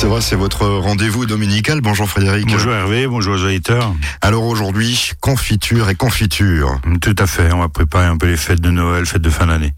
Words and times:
C'est 0.00 0.06
vrai, 0.06 0.22
c'est 0.22 0.34
votre 0.34 0.66
rendez-vous 0.66 1.26
dominical. 1.26 1.82
Bonjour 1.82 2.08
Frédéric. 2.08 2.46
Bonjour 2.46 2.72
Hervé, 2.72 3.06
bonjour 3.06 3.34
aux 3.34 3.44
auditeurs. 3.44 3.94
Alors 4.22 4.44
aujourd'hui, 4.44 5.10
confiture 5.20 5.90
et 5.90 5.94
confiture. 5.94 6.80
Tout 7.02 7.14
à 7.18 7.26
fait, 7.26 7.52
on 7.52 7.58
va 7.58 7.68
préparer 7.68 8.06
un 8.06 8.16
peu 8.16 8.26
les 8.26 8.38
fêtes 8.38 8.62
de 8.62 8.70
Noël, 8.70 9.04
fêtes 9.04 9.20
de 9.20 9.28
fin 9.28 9.48
d'année. 9.48 9.74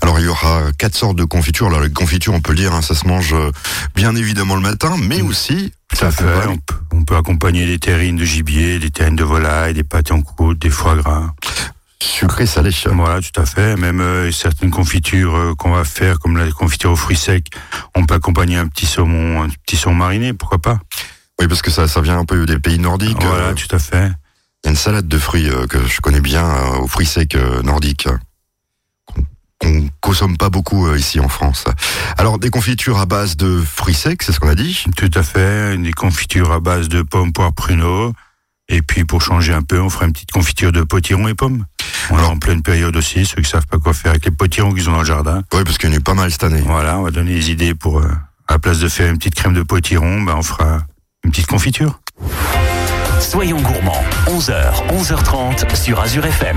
Alors 0.00 0.20
il 0.20 0.24
y 0.24 0.28
aura 0.28 0.62
quatre 0.78 0.94
sortes 0.94 1.18
de 1.18 1.24
confitures. 1.24 1.66
Alors 1.66 1.82
les 1.82 1.92
confitures, 1.92 2.32
on 2.32 2.40
peut 2.40 2.52
le 2.52 2.60
dire, 2.60 2.72
hein, 2.72 2.80
ça 2.80 2.94
se 2.94 3.06
mange 3.06 3.34
euh, 3.34 3.52
bien 3.94 4.16
évidemment 4.16 4.54
le 4.54 4.62
matin, 4.62 4.96
mais 4.98 5.20
aussi... 5.20 5.74
Tout 5.94 6.02
à 6.02 6.10
fait, 6.12 6.24
on 6.48 6.56
peut, 6.56 6.74
on 6.92 7.04
peut 7.04 7.16
accompagner 7.16 7.66
des 7.66 7.78
terrines 7.78 8.16
de 8.16 8.24
gibier, 8.24 8.78
des 8.78 8.90
terrines 8.90 9.16
de 9.16 9.24
volaille, 9.24 9.74
des 9.74 9.84
pâtés 9.84 10.14
en 10.14 10.22
croûte, 10.22 10.58
des 10.58 10.70
foie 10.70 10.96
gras. 10.96 11.34
Sucré, 12.02 12.46
salé. 12.46 12.70
Voilà, 12.92 13.20
tout 13.20 13.40
à 13.40 13.44
fait. 13.46 13.76
Même 13.76 14.00
euh, 14.00 14.30
certaines 14.30 14.70
confitures 14.70 15.34
euh, 15.34 15.54
qu'on 15.54 15.72
va 15.72 15.84
faire, 15.84 16.18
comme 16.20 16.36
la 16.36 16.48
confiture 16.50 16.92
aux 16.92 16.96
fruits 16.96 17.16
secs, 17.16 17.48
on 17.96 18.06
peut 18.06 18.14
accompagner 18.14 18.56
un 18.56 18.68
petit 18.68 18.86
saumon, 18.86 19.42
un 19.42 19.48
petit 19.48 19.76
saumon 19.76 19.96
mariné, 19.96 20.32
pourquoi 20.32 20.58
pas? 20.58 20.78
Oui, 21.40 21.48
parce 21.48 21.62
que 21.62 21.70
ça, 21.70 21.88
ça 21.88 22.00
vient 22.00 22.18
un 22.18 22.24
peu 22.24 22.46
des 22.46 22.58
pays 22.58 22.78
nordiques. 22.78 23.22
Voilà, 23.22 23.46
euh, 23.48 23.54
tout 23.54 23.74
à 23.74 23.78
fait. 23.80 24.10
Il 24.62 24.66
y 24.66 24.68
a 24.68 24.70
une 24.70 24.76
salade 24.76 25.08
de 25.08 25.18
fruits 25.18 25.48
euh, 25.48 25.66
que 25.66 25.84
je 25.86 26.00
connais 26.00 26.20
bien 26.20 26.44
euh, 26.44 26.78
aux 26.78 26.86
fruits 26.88 27.06
secs 27.06 27.34
euh, 27.34 27.62
nordiques. 27.62 28.08
qu'on- 29.60 29.88
consomme 30.00 30.36
pas 30.36 30.50
beaucoup 30.50 30.86
euh, 30.86 30.96
ici 30.98 31.18
en 31.18 31.28
France. 31.28 31.64
Alors 32.16 32.38
des 32.38 32.50
confitures 32.50 32.98
à 32.98 33.06
base 33.06 33.36
de 33.36 33.60
fruits 33.60 33.94
secs, 33.94 34.22
c'est 34.22 34.32
ce 34.32 34.38
qu'on 34.40 34.48
a 34.48 34.54
dit? 34.54 34.84
Tout 34.96 35.10
à 35.14 35.22
fait. 35.24 35.76
Des 35.78 35.92
confitures 35.92 36.52
à 36.52 36.60
base 36.60 36.88
de 36.88 37.02
pommes, 37.02 37.32
poires, 37.32 37.52
pruneaux. 37.52 38.12
Et 38.68 38.82
puis 38.82 39.04
pour 39.04 39.22
changer 39.22 39.52
un 39.52 39.62
peu, 39.62 39.80
on 39.80 39.88
fera 39.88 40.06
une 40.06 40.12
petite 40.12 40.30
confiture 40.30 40.72
de 40.72 40.82
potirons 40.82 41.28
et 41.28 41.34
pommes. 41.34 41.64
On 42.10 42.18
est 42.18 42.24
en 42.24 42.38
pleine 42.38 42.62
période 42.62 42.96
aussi, 42.96 43.24
ceux 43.26 43.42
qui 43.42 43.48
savent 43.48 43.66
pas 43.66 43.78
quoi 43.78 43.92
faire 43.92 44.10
avec 44.12 44.24
les 44.24 44.30
potirons 44.30 44.72
qu'ils 44.72 44.88
ont 44.88 44.92
dans 44.92 45.00
le 45.00 45.04
jardin. 45.04 45.42
Oui, 45.52 45.64
parce 45.64 45.78
qu'il 45.78 45.88
y 45.88 45.92
en 45.92 45.94
a 45.94 45.98
eu 45.98 46.02
pas 46.02 46.14
mal 46.14 46.30
cette 46.30 46.44
année. 46.44 46.62
Voilà, 46.64 46.98
on 46.98 47.02
va 47.02 47.10
donner 47.10 47.34
des 47.34 47.50
idées 47.50 47.74
pour, 47.74 47.98
euh, 48.00 48.08
à 48.46 48.54
la 48.54 48.58
place 48.58 48.78
de 48.78 48.88
faire 48.88 49.10
une 49.10 49.18
petite 49.18 49.34
crème 49.34 49.54
de 49.54 49.62
potiron, 49.62 50.22
ben 50.22 50.34
on 50.36 50.42
fera 50.42 50.80
une 51.24 51.30
petite 51.30 51.46
confiture. 51.46 52.00
Soyons 53.20 53.60
gourmands, 53.60 54.04
11h, 54.26 54.86
11h30 54.88 55.74
sur 55.74 56.00
Azure 56.00 56.24
FM. 56.26 56.56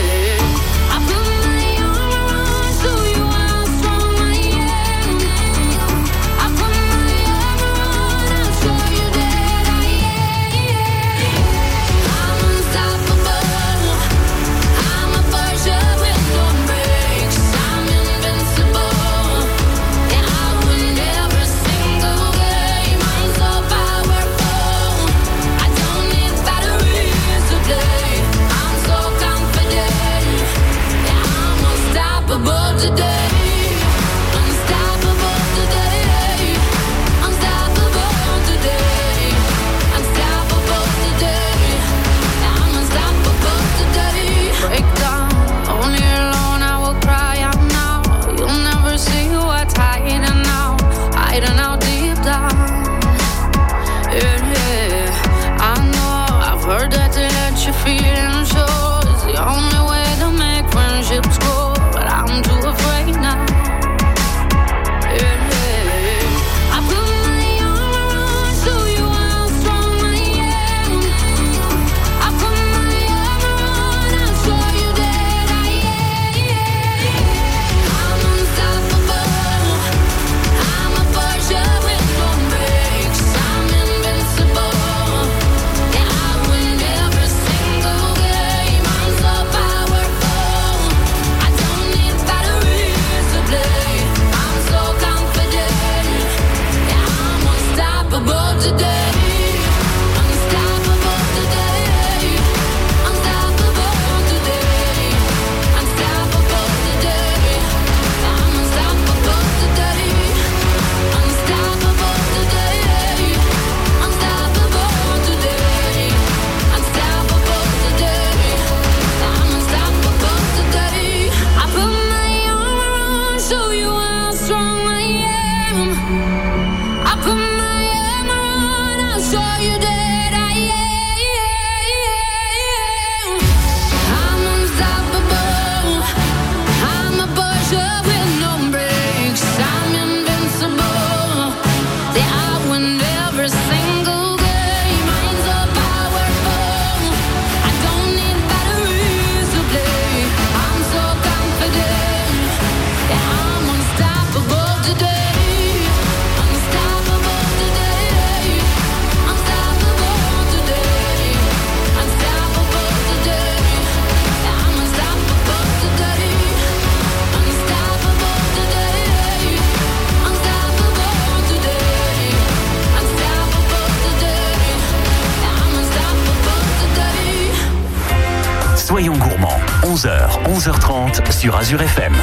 Sur 181.41 181.55
Azure 181.55 181.81
FM. 181.81 182.13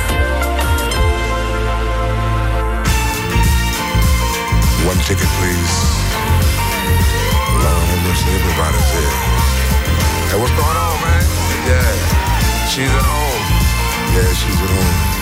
One 4.87 4.99
ticket, 5.09 5.27
please. 5.41 5.75
Lord 7.51 7.83
have 7.91 8.03
mercy, 8.07 8.31
everybody's 8.31 8.91
here. 8.95 9.15
Hey, 10.31 10.39
what's 10.39 10.55
going 10.55 10.79
on, 10.87 10.97
man? 11.03 11.25
Yeah. 11.67 12.69
She's 12.71 12.89
at 12.89 13.03
home. 13.03 13.45
Yeah, 14.15 14.33
she's 14.35 14.55
at 14.55 14.71
home. 14.71 15.18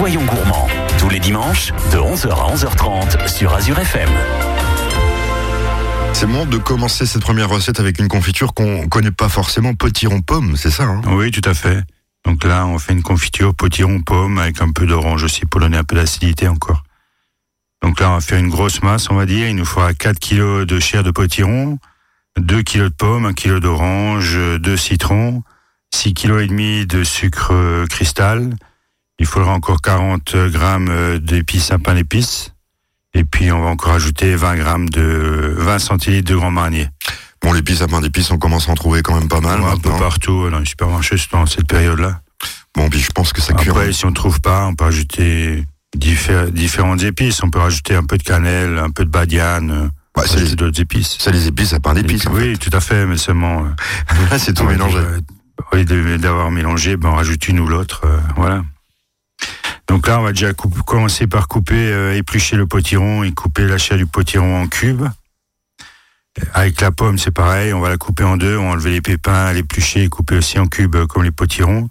Soyons 0.00 0.24
gourmands, 0.24 0.66
tous 0.98 1.10
les 1.10 1.20
dimanches, 1.20 1.72
de 1.92 1.98
11h 1.98 2.30
à 2.30 2.54
11h30 2.54 3.28
sur 3.28 3.52
Azure 3.52 3.78
FM. 3.78 4.08
C'est 6.14 6.24
le 6.24 6.32
moment 6.32 6.46
de 6.46 6.56
commencer 6.56 7.04
cette 7.04 7.20
première 7.20 7.50
recette 7.50 7.80
avec 7.80 7.98
une 7.98 8.08
confiture 8.08 8.54
qu'on 8.54 8.88
connaît 8.88 9.10
pas 9.10 9.28
forcément, 9.28 9.74
potiron 9.74 10.22
pomme, 10.22 10.56
c'est 10.56 10.70
ça 10.70 10.84
hein? 10.84 11.02
Oui, 11.08 11.30
tout 11.30 11.46
à 11.46 11.52
fait. 11.52 11.84
Donc 12.24 12.44
là, 12.44 12.64
on 12.64 12.78
fait 12.78 12.94
une 12.94 13.02
confiture 13.02 13.54
potiron 13.54 14.00
pomme 14.00 14.38
avec 14.38 14.62
un 14.62 14.72
peu 14.72 14.86
d'orange 14.86 15.22
aussi 15.22 15.44
pour 15.44 15.60
donner 15.60 15.76
un 15.76 15.84
peu 15.84 15.96
d'acidité 15.96 16.48
encore. 16.48 16.82
Donc 17.82 18.00
là, 18.00 18.12
on 18.12 18.14
va 18.14 18.20
faire 18.22 18.38
une 18.38 18.48
grosse 18.48 18.82
masse, 18.82 19.10
on 19.10 19.16
va 19.16 19.26
dire. 19.26 19.50
Il 19.50 19.56
nous 19.56 19.66
faudra 19.66 19.92
4 19.92 20.18
kilos 20.18 20.66
de 20.66 20.80
chair 20.80 21.02
de 21.02 21.10
potiron, 21.10 21.78
2 22.38 22.62
kilos 22.62 22.88
de 22.88 22.96
pommes, 22.96 23.26
1 23.26 23.34
kilo 23.34 23.60
d'orange, 23.60 24.38
2 24.60 24.76
citrons, 24.78 25.42
6 25.94 26.14
kilos 26.14 26.42
et 26.42 26.46
demi 26.46 26.86
de 26.86 27.04
sucre 27.04 27.50
euh, 27.52 27.86
cristal. 27.86 28.56
Il 29.20 29.26
faudra 29.26 29.52
encore 29.52 29.80
40 29.82 30.34
grammes 30.50 30.88
euh, 30.90 31.18
d'épices, 31.18 31.70
un 31.70 31.78
pain 31.78 31.94
d'épices. 31.94 32.52
Et 33.14 33.24
puis, 33.24 33.52
on 33.52 33.62
va 33.62 33.68
encore 33.70 33.92
ajouter 33.92 34.34
20 34.34 34.56
grammes 34.56 34.88
de, 34.88 35.54
20 35.58 35.78
centilitres 35.78 36.30
de 36.30 36.36
grand 36.36 36.50
marnier. 36.50 36.88
Bon, 37.42 37.52
l'épice 37.52 37.80
à 37.82 37.86
pain 37.86 38.00
d'épices, 38.00 38.30
on 38.30 38.38
commence 38.38 38.68
à 38.68 38.72
en 38.72 38.74
trouver 38.74 39.02
quand 39.02 39.14
même 39.14 39.28
pas 39.28 39.40
mal 39.40 39.62
un 39.62 39.76
peu 39.76 39.90
partout 39.90 40.48
dans 40.50 40.58
les 40.58 40.66
supermarchés 40.66 41.16
dans 41.32 41.46
cette 41.46 41.66
période-là. 41.68 42.20
Bon, 42.74 42.88
puis 42.88 43.00
je 43.00 43.10
pense 43.12 43.32
que 43.32 43.40
ça 43.40 43.52
cuira. 43.54 43.78
Après, 43.80 43.92
si 43.92 44.04
on 44.06 44.12
trouve 44.12 44.40
pas, 44.40 44.64
on 44.66 44.74
peut 44.74 44.84
ajouter 44.86 45.64
diffé- 45.96 46.50
différentes 46.50 47.02
épices. 47.02 47.42
On 47.42 47.50
peut 47.50 47.58
rajouter 47.58 47.94
un 47.94 48.04
peu 48.04 48.16
de 48.16 48.22
cannelle, 48.22 48.78
un 48.78 48.90
peu 48.90 49.04
de 49.04 49.10
badiane, 49.10 49.70
euh, 49.70 49.88
Bah, 50.14 50.22
c'est 50.26 50.40
les, 50.44 50.54
d'autres 50.54 50.80
épices. 50.80 51.16
c'est 51.18 51.32
les 51.32 51.46
épices 51.48 51.72
à 51.72 51.80
pain 51.80 51.94
d'épices. 51.94 52.24
oui, 52.30 52.56
tout 52.58 52.70
à 52.74 52.80
fait, 52.80 53.04
mais 53.06 53.16
seulement. 53.16 53.64
euh, 53.64 54.38
c'est 54.38 54.54
tout 54.54 54.64
mélangé. 54.64 54.98
euh, 54.98 55.20
oui, 55.72 55.84
de- 55.84 56.16
d'avoir 56.16 56.50
mélangé, 56.50 56.96
ben, 56.96 57.08
on 57.10 57.14
rajoute 57.16 57.48
une 57.48 57.58
ou 57.60 57.66
l'autre, 57.66 58.02
euh, 58.04 58.18
voilà. 58.36 58.62
Donc 59.90 60.06
là, 60.06 60.20
on 60.20 60.22
va 60.22 60.30
déjà 60.30 60.52
commencer 60.54 61.26
par 61.26 61.48
couper, 61.48 61.74
euh, 61.74 62.16
éplucher 62.16 62.54
le 62.54 62.64
potiron 62.64 63.24
et 63.24 63.32
couper 63.32 63.66
la 63.66 63.76
chair 63.76 63.98
du 63.98 64.06
potiron 64.06 64.62
en 64.62 64.68
cubes. 64.68 65.02
Avec 66.54 66.80
la 66.80 66.92
pomme, 66.92 67.18
c'est 67.18 67.32
pareil, 67.32 67.72
on 67.72 67.80
va 67.80 67.88
la 67.88 67.96
couper 67.96 68.22
en 68.22 68.36
deux, 68.36 68.56
on 68.56 68.66
va 68.66 68.70
enlever 68.74 68.92
les 68.92 69.00
pépins, 69.00 69.52
l'éplucher 69.52 70.04
et 70.04 70.08
couper 70.08 70.36
aussi 70.36 70.60
en 70.60 70.68
cubes 70.68 70.94
euh, 70.94 71.06
comme 71.08 71.24
les 71.24 71.32
potirons. 71.32 71.88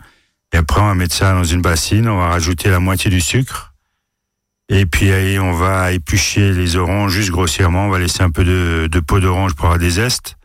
Et 0.53 0.57
après, 0.57 0.79
on 0.79 0.85
va 0.85 0.95
mettre 0.95 1.13
ça 1.13 1.33
dans 1.33 1.43
une 1.43 1.61
bassine, 1.61 2.07
on 2.07 2.19
va 2.19 2.29
rajouter 2.29 2.69
la 2.69 2.79
moitié 2.79 3.11
du 3.11 3.19
sucre. 3.19 3.73
Et 4.69 4.85
puis, 4.85 5.11
allez, 5.11 5.37
on 5.37 5.51
va 5.51 5.91
éplucher 5.91 6.53
les 6.53 6.77
oranges 6.77 7.11
juste 7.11 7.31
grossièrement, 7.31 7.87
on 7.87 7.89
va 7.89 7.99
laisser 7.99 8.23
un 8.23 8.31
peu 8.31 8.45
de, 8.45 8.87
de 8.89 8.99
peau 9.01 9.19
d'orange 9.19 9.55
pour 9.55 9.65
avoir 9.65 9.77
des 9.77 9.89
zestes. 9.89 10.37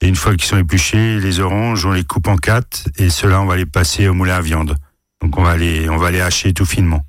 Et 0.00 0.08
une 0.08 0.16
fois 0.16 0.32
qu'ils 0.32 0.48
sont 0.48 0.56
épluchés, 0.56 1.20
les 1.20 1.40
oranges, 1.40 1.84
on 1.84 1.92
les 1.92 2.04
coupe 2.04 2.28
en 2.28 2.38
quatre 2.38 2.88
et 2.96 3.10
ceux-là, 3.10 3.42
on 3.42 3.46
va 3.46 3.58
les 3.58 3.66
passer 3.66 4.08
au 4.08 4.14
moulin 4.14 4.36
à 4.36 4.40
viande. 4.40 4.78
Donc 5.24 5.38
on 5.38 5.42
va 5.42 5.56
les, 5.56 5.88
on 5.88 5.96
va 5.96 6.10
les 6.10 6.20
hacher 6.20 6.52
tout 6.52 6.66
finement. 6.66 7.02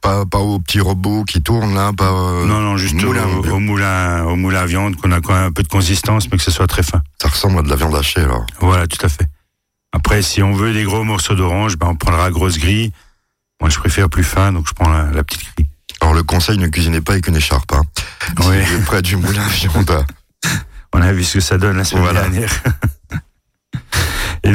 Pas, 0.00 0.24
pas 0.24 0.38
au 0.38 0.58
petit 0.58 0.80
robot 0.80 1.24
qui 1.24 1.42
tourne 1.42 1.74
là, 1.74 1.92
pas. 1.92 2.10
euh, 2.10 2.46
non, 2.46 2.60
non, 2.60 2.78
juste 2.78 2.94
moulin, 2.94 3.26
au, 3.26 3.44
au 3.50 3.58
moulin, 3.58 4.24
au 4.24 4.34
moulin 4.34 4.60
à 4.60 4.66
viande, 4.66 4.96
qu'on 4.96 5.12
a 5.12 5.20
quand 5.20 5.34
même 5.34 5.44
un 5.48 5.52
peu 5.52 5.62
de 5.62 5.68
consistance, 5.68 6.30
mais 6.30 6.38
que 6.38 6.42
ce 6.42 6.50
soit 6.50 6.66
très 6.66 6.82
fin. 6.82 7.02
Ça 7.20 7.28
ressemble 7.28 7.58
à 7.58 7.62
de 7.62 7.68
la 7.68 7.76
viande 7.76 7.94
hachée 7.94 8.20
alors. 8.20 8.46
Voilà, 8.60 8.86
tout 8.86 9.04
à 9.04 9.10
fait. 9.10 9.26
Après, 9.92 10.22
si 10.22 10.42
on 10.42 10.54
veut 10.54 10.72
des 10.72 10.84
gros 10.84 11.04
morceaux 11.04 11.34
d'orange, 11.34 11.76
ben 11.76 11.88
on 11.88 11.96
prendra 11.96 12.24
la 12.24 12.30
grosse 12.30 12.58
grille. 12.58 12.92
Moi, 13.60 13.68
je 13.68 13.78
préfère 13.78 14.08
plus 14.08 14.24
fin, 14.24 14.52
donc 14.52 14.66
je 14.68 14.72
prends 14.72 14.88
la, 14.88 15.10
la 15.10 15.22
petite 15.22 15.42
grille. 15.54 15.68
Alors 16.00 16.14
le 16.14 16.22
conseil, 16.22 16.56
ne 16.56 16.68
cuisinez 16.68 17.02
pas 17.02 17.12
avec 17.12 17.26
une 17.26 17.36
écharpe. 17.36 17.70
Hein. 17.74 17.82
Oui. 18.46 18.56
Près 18.86 19.02
du 19.02 19.16
moulin 19.16 19.42
à 19.44 19.48
viande. 19.48 20.06
On 20.94 21.02
a 21.02 21.12
vu 21.12 21.22
ce 21.24 21.34
que 21.34 21.40
ça 21.40 21.58
donne 21.58 21.76
la 21.76 21.84
semaine 21.84 22.04
Voilà. 22.04 22.22
dernière. 22.22 22.50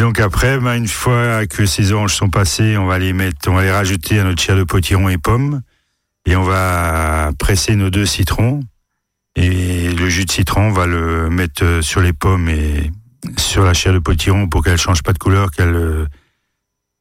Donc 0.06 0.20
après, 0.20 0.60
ben, 0.60 0.76
une 0.76 0.88
fois 0.88 1.48
que 1.48 1.66
ces 1.66 1.92
oranges 1.92 2.14
sont 2.14 2.30
passées, 2.30 2.78
on 2.78 2.86
va 2.86 3.00
les 3.00 3.12
mettre, 3.12 3.50
on 3.50 3.56
va 3.56 3.64
les 3.64 3.72
rajouter 3.72 4.20
à 4.20 4.24
notre 4.24 4.40
chair 4.40 4.56
de 4.56 4.64
potiron 4.64 5.10
et 5.10 5.18
pommes. 5.18 5.64
Et 6.28 6.36
on 6.36 6.44
va 6.44 7.32
presser 7.40 7.76
nos 7.76 7.90
deux 7.90 8.06
citrons. 8.06 8.60
Et 9.36 9.92
le 9.92 10.08
jus 10.08 10.26
de 10.26 10.32
citron, 10.32 10.68
on 10.68 10.72
va 10.72 10.86
le 10.86 11.32
mettre 11.32 11.80
sur 11.82 12.02
les 12.02 12.14
pommes 12.14 12.50
et 12.50 12.92
sur 13.38 13.64
la 13.64 13.74
chair 13.74 13.94
de 13.94 13.98
potiron 13.98 14.48
pour 14.48 14.64
qu'elle 14.64 14.78
change 14.78 15.02
pas 15.02 15.12
de 15.12 15.18
couleur, 15.18 15.50
qu'elle 15.50 16.08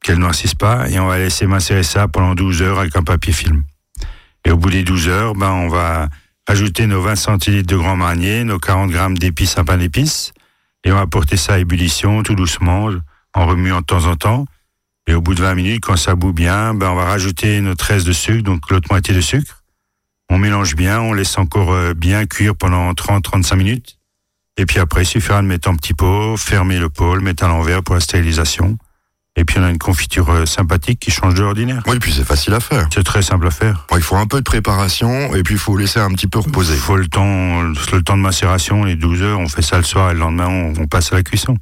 qu'elle 0.01 0.17
noircisse 0.17 0.55
pas. 0.55 0.89
Et 0.89 0.97
on 0.97 1.05
va 1.05 1.19
laisser 1.19 1.45
macérer 1.45 1.83
ça 1.83 2.07
pendant 2.07 2.33
12 2.33 2.63
heures 2.63 2.79
avec 2.79 2.95
un 2.95 3.03
papier 3.03 3.33
film. 3.33 3.65
Et 4.45 4.51
au 4.51 4.57
bout 4.57 4.71
des 4.71 4.81
12 4.81 5.09
heures, 5.09 5.35
ben, 5.35 5.51
on 5.51 5.67
va 5.67 6.09
ajouter 6.47 6.87
nos 6.87 7.03
20 7.03 7.15
centilitres 7.15 7.71
de 7.71 7.77
grand 7.77 7.97
marnier, 7.97 8.43
nos 8.45 8.57
40 8.57 8.89
grammes 8.89 9.17
d'épices, 9.19 9.59
un 9.59 9.63
pain 9.63 9.77
d'épices, 9.77 10.33
et 10.85 10.91
on 10.91 10.95
va 10.95 11.07
porter 11.07 11.35
ça 11.35 11.55
à 11.55 11.57
ébullition 11.57 12.23
tout 12.23 12.35
doucement, 12.35 12.91
en 13.33 13.45
remuant 13.45 13.81
de 13.81 13.85
temps 13.85 14.05
en 14.05 14.15
temps. 14.15 14.45
Et 15.07 15.13
au 15.13 15.21
bout 15.21 15.35
de 15.35 15.41
20 15.41 15.55
minutes, 15.55 15.83
quand 15.83 15.97
ça 15.97 16.15
bout 16.15 16.31
bien, 16.31 16.73
ben 16.73 16.89
on 16.89 16.95
va 16.95 17.05
rajouter 17.05 17.59
nos 17.59 17.75
13 17.75 18.05
de 18.05 18.13
sucre, 18.13 18.43
donc 18.43 18.69
l'autre 18.69 18.87
moitié 18.89 19.13
de 19.13 19.21
sucre. 19.21 19.63
On 20.29 20.37
mélange 20.37 20.75
bien, 20.75 21.01
on 21.01 21.13
laisse 21.13 21.37
encore 21.37 21.73
euh, 21.73 21.93
bien 21.93 22.25
cuire 22.25 22.55
pendant 22.55 22.91
30-35 22.93 23.55
minutes. 23.57 23.99
Et 24.57 24.65
puis 24.65 24.79
après, 24.79 25.03
il 25.03 25.05
suffira 25.05 25.41
de 25.41 25.47
mettre 25.47 25.69
en 25.69 25.75
petit 25.75 25.93
pot, 25.93 26.37
fermer 26.37 26.79
le 26.79 26.89
pot, 26.89 27.19
mettre 27.19 27.43
à 27.43 27.47
l'envers 27.47 27.83
pour 27.83 27.95
la 27.95 28.01
stérilisation. 28.01 28.77
Et 29.37 29.43
puis 29.43 29.59
on 29.59 29.63
a 29.63 29.69
une 29.69 29.77
confiture 29.77 30.29
euh, 30.29 30.45
sympathique 30.45 30.99
qui 30.99 31.11
change 31.11 31.33
de 31.33 31.41
l'ordinaire. 31.41 31.83
Oui, 31.87 31.97
et 31.97 31.99
puis 31.99 32.13
c'est 32.13 32.23
facile 32.23 32.53
à 32.53 32.61
faire. 32.61 32.87
C'est 32.93 33.03
très 33.03 33.21
simple 33.21 33.47
à 33.47 33.51
faire. 33.51 33.85
Bon, 33.89 33.97
il 33.97 34.03
faut 34.03 34.15
un 34.15 34.27
peu 34.27 34.37
de 34.37 34.43
préparation 34.43 35.35
et 35.35 35.43
puis 35.43 35.55
il 35.55 35.59
faut 35.59 35.75
laisser 35.75 35.99
un 35.99 36.11
petit 36.11 36.27
peu 36.27 36.39
reposer. 36.39 36.73
Il 36.73 36.79
faut 36.79 36.95
le 36.95 37.07
temps, 37.07 37.61
le 37.61 38.01
temps 38.01 38.15
de 38.15 38.21
macération, 38.21 38.85
les 38.85 38.95
12 38.95 39.21
heures, 39.23 39.39
on 39.39 39.49
fait 39.49 39.61
ça 39.61 39.77
le 39.77 39.83
soir 39.83 40.11
et 40.11 40.13
le 40.13 40.19
lendemain 40.19 40.47
on, 40.47 40.87
passe 40.87 41.11
à 41.11 41.15
la 41.15 41.23
cuisson. 41.23 41.57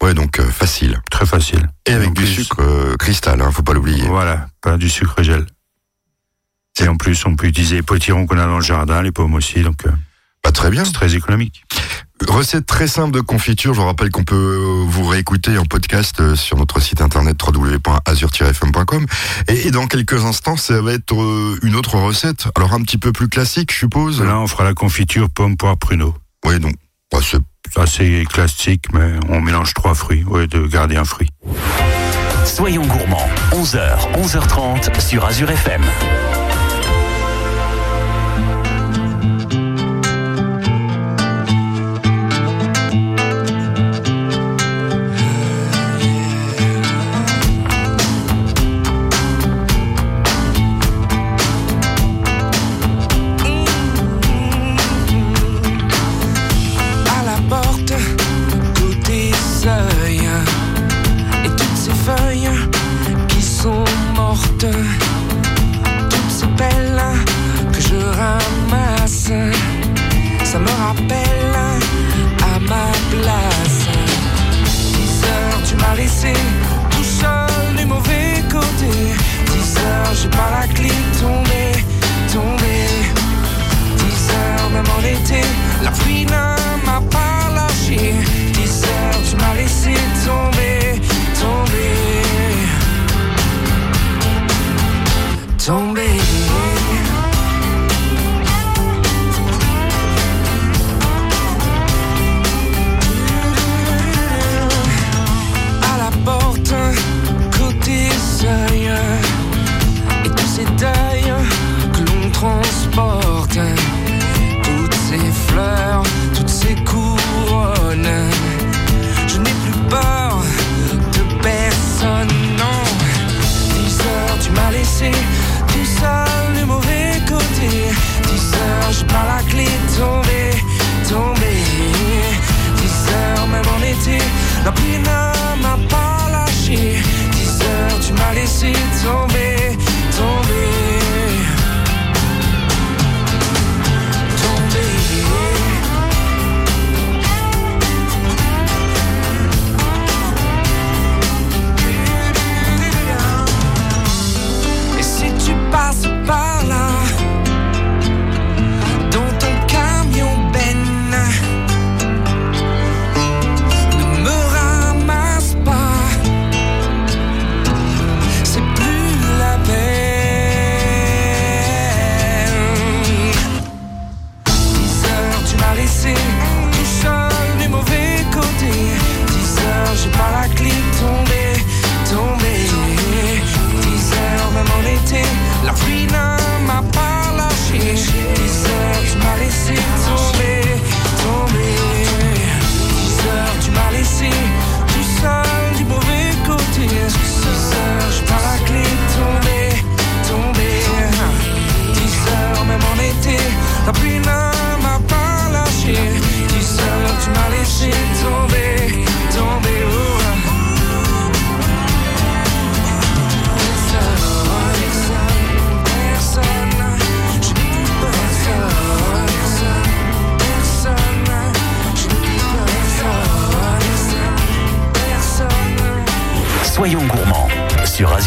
Ouais, 0.00 0.14
donc 0.14 0.38
euh, 0.38 0.48
facile. 0.48 1.00
Très 1.10 1.26
facile. 1.26 1.68
Et 1.86 1.92
avec 1.92 2.12
du 2.12 2.26
sucre 2.26 2.60
euh, 2.60 2.96
cristal, 2.96 3.40
hein, 3.40 3.50
faut 3.50 3.62
pas 3.62 3.72
l'oublier. 3.74 4.06
Voilà, 4.06 4.46
pas 4.62 4.76
du 4.76 4.88
sucre 4.88 5.22
gel. 5.22 5.44
Et 6.80 6.86
en 6.86 6.96
plus, 6.96 7.26
on 7.26 7.34
peut 7.34 7.48
utiliser 7.48 7.76
les 7.76 7.82
potirons 7.82 8.26
qu'on 8.26 8.38
a 8.38 8.46
dans 8.46 8.58
le 8.58 8.64
jardin, 8.64 9.02
les 9.02 9.10
pommes 9.10 9.34
aussi, 9.34 9.62
donc. 9.62 9.82
Pas 10.42 10.52
très 10.52 10.70
bien. 10.70 10.84
C'est 10.84 10.92
très 10.92 11.14
économique. 11.14 11.64
Recette 12.26 12.66
très 12.66 12.88
simple 12.88 13.12
de 13.12 13.20
confiture. 13.20 13.74
Je 13.74 13.80
vous 13.80 13.86
rappelle 13.86 14.10
qu'on 14.10 14.24
peut 14.24 14.34
euh, 14.34 14.84
vous 14.86 15.06
réécouter 15.06 15.56
en 15.56 15.64
podcast 15.64 16.20
euh, 16.20 16.34
sur 16.34 16.56
notre 16.56 16.80
site 16.80 17.00
internet 17.00 17.36
www.azur-fm.com. 17.40 19.06
Et 19.48 19.70
dans 19.70 19.86
quelques 19.86 20.24
instants, 20.24 20.56
ça 20.56 20.80
va 20.82 20.94
être 20.94 21.14
euh, 21.14 21.58
une 21.62 21.76
autre 21.76 21.96
recette. 21.96 22.48
Alors 22.56 22.74
un 22.74 22.82
petit 22.82 22.98
peu 22.98 23.12
plus 23.12 23.28
classique, 23.28 23.72
je 23.72 23.78
suppose. 23.78 24.20
Là, 24.20 24.38
on 24.38 24.46
fera 24.46 24.64
la 24.64 24.74
confiture 24.74 25.30
pomme, 25.30 25.56
poire, 25.56 25.78
pruneau. 25.78 26.14
Oui, 26.44 26.58
donc. 26.58 26.74
Bah, 27.12 27.20
c'est 27.22 27.40
assez 27.80 28.24
classique, 28.28 28.84
mais 28.92 29.14
on 29.28 29.40
mélange 29.40 29.72
trois 29.74 29.94
fruits. 29.94 30.24
Oui, 30.26 30.46
de 30.48 30.66
garder 30.66 30.96
un 30.96 31.04
fruit. 31.04 31.30
Soyons 32.44 32.86
gourmands. 32.86 33.28
11h, 33.52 34.12
11h30 34.14 35.00
sur 35.00 35.24
Azur 35.24 35.50
FM. 35.50 35.82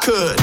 could 0.00 0.39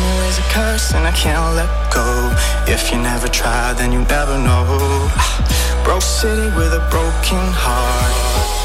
Summer 0.00 0.24
is 0.24 0.38
a 0.38 0.42
curse 0.42 0.94
and 0.94 1.06
I 1.06 1.12
can't 1.12 1.54
let 1.56 1.68
go. 1.92 2.32
If 2.66 2.90
you 2.90 2.98
never 2.98 3.28
try, 3.28 3.74
then 3.74 3.92
you 3.92 3.98
never 3.98 4.38
know. 4.38 4.64
Broke 5.84 6.00
city 6.00 6.48
with 6.56 6.72
a 6.72 6.82
broken 6.90 7.44
heart. 7.52 8.59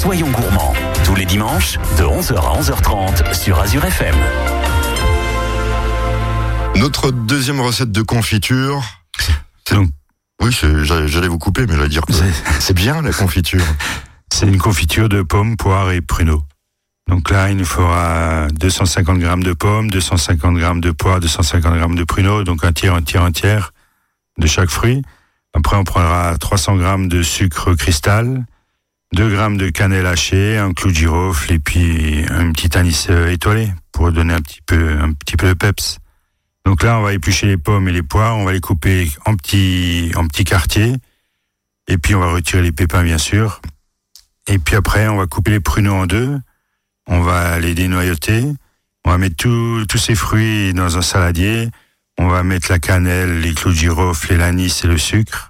Soyons 0.00 0.30
gourmands, 0.30 0.72
tous 1.04 1.14
les 1.14 1.26
dimanches, 1.26 1.76
de 1.98 2.04
11h 2.04 2.34
à 2.38 2.58
11h30 2.58 3.34
sur 3.34 3.60
Azure 3.60 3.84
FM. 3.84 4.14
Notre 6.76 7.10
deuxième 7.10 7.60
recette 7.60 7.92
de 7.92 8.00
confiture. 8.00 8.82
c'est- 9.66 9.74
Donc, 9.74 9.90
Oui, 10.42 10.56
c'est- 10.58 10.86
j'allais 10.86 11.28
vous 11.28 11.36
couper, 11.38 11.66
mais 11.66 11.76
j'allais 11.76 11.90
dire 11.90 12.00
que 12.06 12.14
C'est- 12.14 12.32
c'est 12.60 12.72
bien 12.72 13.02
la 13.02 13.12
confiture. 13.12 13.60
c'est 14.32 14.46
une 14.46 14.56
confiture 14.56 15.10
de 15.10 15.20
pommes, 15.20 15.58
poires 15.58 15.90
et 15.92 16.00
pruneaux. 16.00 16.42
Donc 17.10 17.30
là, 17.30 17.50
il 17.50 17.58
nous 17.58 17.66
faudra 17.66 18.46
250 18.58 19.18
grammes 19.18 19.42
de 19.42 19.52
pommes, 19.52 19.90
250 19.90 20.56
grammes 20.56 20.80
de 20.80 20.92
poires, 20.92 21.20
250 21.20 21.76
grammes 21.76 21.94
de 21.94 22.04
pruneaux, 22.04 22.42
donc 22.42 22.64
un 22.64 22.72
tiers, 22.72 22.94
un 22.94 23.02
tiers, 23.02 23.22
un 23.22 23.32
tiers 23.32 23.74
de 24.38 24.46
chaque 24.46 24.70
fruit. 24.70 25.02
Après, 25.52 25.76
on 25.76 25.84
prendra 25.84 26.38
300 26.38 26.76
grammes 26.76 27.08
de 27.08 27.22
sucre 27.22 27.74
cristal, 27.74 28.46
2 29.12 29.28
grammes 29.28 29.56
de 29.56 29.70
cannelle 29.70 30.06
hachée, 30.06 30.56
un 30.56 30.72
clou 30.72 30.90
de 30.90 30.96
girofle 30.96 31.52
et 31.52 31.58
puis 31.58 32.24
un 32.30 32.52
petit 32.52 32.78
anis 32.78 33.08
euh, 33.10 33.32
étoilé 33.32 33.72
pour 33.90 34.12
donner 34.12 34.34
un 34.34 34.40
petit 34.40 34.62
peu, 34.64 34.98
un 35.00 35.12
petit 35.12 35.36
peu 35.36 35.48
de 35.48 35.54
peps. 35.54 35.98
Donc 36.64 36.84
là, 36.84 36.98
on 36.98 37.02
va 37.02 37.12
éplucher 37.12 37.46
les 37.46 37.56
pommes 37.56 37.88
et 37.88 37.92
les 37.92 38.04
poires, 38.04 38.36
on 38.36 38.44
va 38.44 38.52
les 38.52 38.60
couper 38.60 39.10
en 39.26 39.34
petits, 39.34 40.12
en 40.14 40.28
petits 40.28 40.44
quartiers. 40.44 40.94
Et 41.88 41.98
puis, 41.98 42.14
on 42.14 42.20
va 42.20 42.30
retirer 42.32 42.62
les 42.62 42.70
pépins, 42.70 43.02
bien 43.02 43.18
sûr. 43.18 43.60
Et 44.46 44.58
puis 44.58 44.76
après, 44.76 45.08
on 45.08 45.16
va 45.16 45.26
couper 45.26 45.50
les 45.50 45.60
pruneaux 45.60 45.94
en 45.94 46.06
deux. 46.06 46.38
On 47.08 47.20
va 47.20 47.58
les 47.58 47.74
dénoyauter. 47.74 48.44
On 49.04 49.10
va 49.10 49.18
mettre 49.18 49.36
tous 49.36 49.86
tous 49.86 49.98
ces 49.98 50.14
fruits 50.14 50.72
dans 50.72 50.98
un 50.98 51.02
saladier. 51.02 51.68
On 52.18 52.28
va 52.28 52.44
mettre 52.44 52.70
la 52.70 52.78
cannelle, 52.78 53.40
les 53.40 53.54
clous 53.54 53.70
de 53.70 53.76
girofle, 53.76 54.36
l'anis 54.36 54.84
et 54.84 54.86
le 54.86 54.98
sucre. 54.98 55.49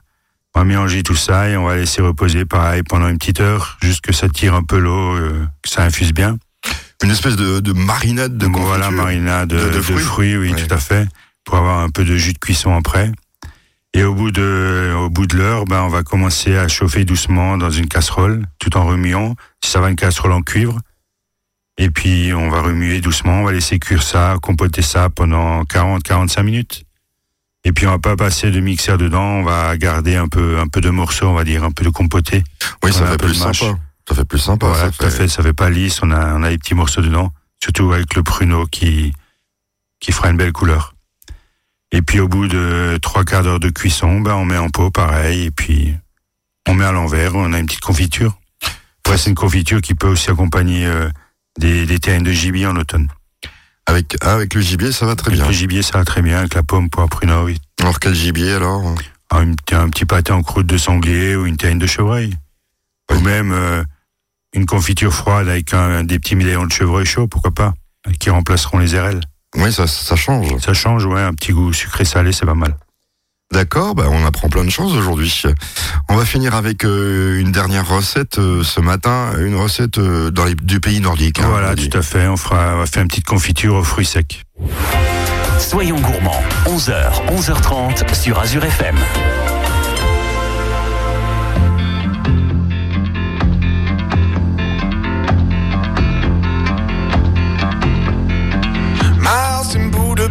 On 0.54 0.60
va 0.60 0.64
mélanger 0.64 1.02
tout 1.02 1.14
ça 1.14 1.48
et 1.48 1.56
on 1.56 1.64
va 1.66 1.76
laisser 1.76 2.02
reposer 2.02 2.44
pareil 2.44 2.82
pendant 2.82 3.08
une 3.08 3.18
petite 3.18 3.40
heure, 3.40 3.78
juste 3.82 4.00
que 4.00 4.12
ça 4.12 4.28
tire 4.28 4.54
un 4.54 4.64
peu 4.64 4.78
l'eau, 4.78 5.14
euh, 5.14 5.46
que 5.62 5.68
ça 5.70 5.82
infuse 5.84 6.12
bien. 6.12 6.36
Une 7.02 7.10
espèce 7.10 7.36
de, 7.36 7.60
de 7.60 7.72
marinade 7.72 8.36
de 8.36 8.46
Donc 8.46 8.56
voilà, 8.58 8.90
marinade 8.90 9.48
de, 9.48 9.56
De- 9.58 9.68
de 9.70 9.76
de 9.76 9.80
fruits. 9.80 9.98
fruits, 10.04 10.36
oui, 10.36 10.52
Ouais. 10.52 10.66
tout 10.66 10.74
à 10.74 10.78
fait, 10.78 11.08
pour 11.44 11.56
avoir 11.56 11.78
un 11.80 11.88
peu 11.88 12.04
de 12.04 12.16
jus 12.16 12.32
de 12.32 12.38
cuisson 12.38 12.74
après. 12.76 13.12
Et 13.94 14.04
au 14.04 14.14
bout 14.14 14.30
de, 14.32 14.92
au 14.98 15.08
bout 15.08 15.26
de 15.26 15.36
l'heure, 15.36 15.64
ben, 15.64 15.82
on 15.82 15.88
va 15.88 16.02
commencer 16.02 16.56
à 16.56 16.68
chauffer 16.68 17.04
doucement 17.04 17.56
dans 17.56 17.70
une 17.70 17.86
casserole, 17.88 18.44
tout 18.58 18.76
en 18.76 18.84
remuant. 18.86 19.34
Si 19.64 19.70
ça 19.70 19.80
va, 19.80 19.88
une 19.88 19.96
casserole 19.96 20.32
en 20.32 20.42
cuivre. 20.42 20.78
Et 21.78 21.90
puis, 21.90 22.32
on 22.34 22.50
va 22.50 22.60
remuer 22.60 23.00
doucement, 23.00 23.40
on 23.40 23.44
va 23.44 23.52
laisser 23.52 23.78
cuire 23.78 24.02
ça, 24.02 24.36
compoter 24.42 24.82
ça 24.82 25.08
pendant 25.10 25.62
40-45 25.64 26.42
minutes. 26.42 26.84
Et 27.64 27.72
puis, 27.72 27.86
on 27.86 27.90
va 27.90 27.98
pas 27.98 28.16
passer 28.16 28.50
de 28.50 28.60
mixeur 28.60 28.96
dedans, 28.98 29.22
on 29.22 29.42
va 29.42 29.76
garder 29.76 30.16
un 30.16 30.28
peu, 30.28 30.58
un 30.58 30.66
peu 30.68 30.80
de 30.80 30.88
morceaux, 30.90 31.26
on 31.28 31.34
va 31.34 31.44
dire, 31.44 31.62
un 31.62 31.72
peu 31.72 31.84
de 31.84 31.90
compoté. 31.90 32.42
Oui, 32.82 32.92
ça 32.92 33.02
Ouais, 33.04 33.10
fait 33.10 33.16
plus 33.18 33.34
sympa. 33.34 33.78
Ça 34.08 34.14
fait 34.14 34.24
plus 34.24 34.38
sympa. 34.38 34.66
Voilà, 34.66 34.86
ça 34.86 34.90
tout 34.92 35.04
à 35.04 35.10
fait, 35.10 35.28
ça 35.28 35.42
fait 35.42 35.52
pas 35.52 35.68
lisse, 35.70 36.02
on 36.02 36.10
a, 36.10 36.34
on 36.34 36.42
a 36.42 36.50
les 36.50 36.58
petits 36.58 36.74
morceaux 36.74 37.02
dedans, 37.02 37.32
surtout 37.62 37.92
avec 37.92 38.14
le 38.14 38.22
pruneau 38.22 38.66
qui, 38.66 39.12
qui 40.00 40.10
fera 40.12 40.30
une 40.30 40.36
belle 40.38 40.52
couleur. 40.52 40.94
Et 41.92 42.02
puis 42.02 42.18
au 42.20 42.28
bout 42.28 42.48
de 42.48 42.98
trois 43.02 43.24
quarts 43.24 43.42
d'heure 43.42 43.60
de 43.60 43.68
cuisson, 43.68 44.20
ben 44.20 44.34
on 44.34 44.44
met 44.44 44.56
en 44.56 44.70
pot 44.70 44.90
pareil, 44.90 45.44
et 45.46 45.50
puis 45.50 45.94
on 46.66 46.74
met 46.74 46.84
à 46.84 46.92
l'envers, 46.92 47.34
on 47.34 47.52
a 47.52 47.58
une 47.58 47.66
petite 47.66 47.80
confiture. 47.80 48.38
Après, 49.04 49.18
c'est 49.18 49.28
une 49.30 49.36
confiture 49.36 49.80
qui 49.80 49.94
peut 49.94 50.06
aussi 50.08 50.30
accompagner 50.30 50.86
euh, 50.86 51.08
des, 51.58 51.86
des 51.86 51.98
terrines 51.98 52.22
de 52.22 52.32
gibier 52.32 52.66
en 52.66 52.76
automne. 52.76 53.08
Avec, 53.90 54.16
ah, 54.20 54.34
avec 54.34 54.54
le 54.54 54.60
gibier, 54.60 54.92
ça 54.92 55.04
va 55.04 55.16
très 55.16 55.28
Avec 55.28 55.40
bien. 55.40 55.46
le 55.48 55.52
gibier, 55.52 55.82
ça 55.82 55.98
va 55.98 56.04
très 56.04 56.22
bien, 56.22 56.38
avec 56.38 56.54
la 56.54 56.62
pomme, 56.62 56.88
poire, 56.90 57.08
pruneau, 57.08 57.44
oui. 57.44 57.58
Alors 57.80 57.98
quel 57.98 58.14
gibier 58.14 58.52
alors? 58.52 58.94
Un, 59.32 59.50
un 59.72 59.88
petit 59.88 60.04
pâté 60.04 60.32
en 60.32 60.42
croûte 60.42 60.66
de 60.66 60.78
sanglier 60.78 61.34
ou 61.36 61.46
une 61.46 61.56
terrine 61.56 61.78
de 61.78 61.86
chevreuil. 61.86 62.36
Ou 63.12 63.18
même 63.20 63.50
euh, 63.52 63.82
une 64.54 64.66
confiture 64.66 65.12
froide 65.12 65.48
avec 65.48 65.74
un, 65.74 66.04
des 66.04 66.18
petits 66.20 66.36
médaillons 66.36 66.66
de 66.66 66.72
chevreuil 66.72 67.04
chaud, 67.04 67.26
pourquoi 67.26 67.50
pas, 67.50 67.74
qui 68.20 68.30
remplaceront 68.30 68.78
les 68.78 68.98
RL. 68.98 69.20
Oui, 69.56 69.72
ça, 69.72 69.88
ça 69.88 70.14
change. 70.14 70.56
Ça 70.60 70.72
change, 70.72 71.04
ouais, 71.06 71.20
un 71.20 71.34
petit 71.34 71.52
goût 71.52 71.72
sucré-salé, 71.72 72.30
c'est 72.32 72.46
pas 72.46 72.54
mal. 72.54 72.76
D'accord, 73.52 73.96
bah 73.96 74.04
on 74.08 74.24
apprend 74.24 74.48
plein 74.48 74.64
de 74.64 74.70
choses 74.70 74.94
aujourd'hui. 74.96 75.42
On 76.08 76.14
va 76.16 76.24
finir 76.24 76.54
avec 76.54 76.84
euh, 76.84 77.40
une 77.40 77.50
dernière 77.50 77.88
recette 77.88 78.38
euh, 78.38 78.62
ce 78.62 78.80
matin, 78.80 79.32
une 79.40 79.56
recette 79.56 79.98
euh, 79.98 80.30
dans 80.30 80.44
les, 80.44 80.54
du 80.54 80.78
pays 80.78 81.00
nordique. 81.00 81.40
hein, 81.40 81.48
voilà, 81.48 81.74
tout 81.74 81.90
à 81.98 82.02
fait. 82.02 82.28
On, 82.28 82.36
fera, 82.36 82.74
on 82.74 82.78
va 82.78 82.86
faire 82.86 83.02
une 83.02 83.08
petite 83.08 83.26
confiture 83.26 83.74
aux 83.74 83.82
fruits 83.82 84.06
secs. 84.06 84.44
Soyons 85.58 85.98
gourmands, 86.00 86.42
11h, 86.66 87.26
11h30 87.36 88.14
sur 88.14 88.38
Azure 88.38 88.64
FM. 88.64 88.96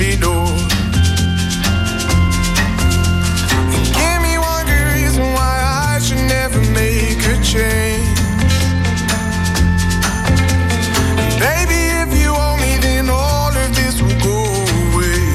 even 0.00 0.20
give 3.98 4.22
me 4.22 4.38
one 4.38 4.64
good 4.66 4.86
reason 4.94 5.24
why 5.32 5.94
I 5.94 5.98
should 6.00 6.24
never 6.28 6.60
make 6.72 7.18
a 7.26 7.36
change. 7.42 8.18
Baby, 11.38 11.80
if 12.02 12.10
you 12.20 12.30
owe 12.30 12.56
me, 12.58 12.78
then 12.80 13.08
all 13.10 13.50
of 13.50 13.74
this 13.74 14.00
will 14.00 14.18
go 14.22 14.38
away. 14.94 15.26